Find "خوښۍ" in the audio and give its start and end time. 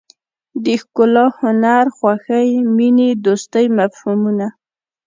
1.97-2.49